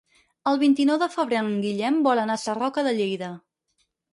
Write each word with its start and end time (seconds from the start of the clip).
El 0.51 0.55
vint-i-nou 0.63 0.97
de 1.03 1.09
febrer 1.17 1.43
en 1.43 1.51
Guillem 1.65 2.01
vol 2.09 2.23
anar 2.25 2.39
a 2.41 2.43
Sarroca 2.47 2.89
de 2.89 2.95
Lleida. 3.03 3.31